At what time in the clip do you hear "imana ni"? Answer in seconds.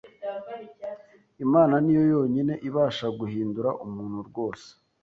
1.45-1.93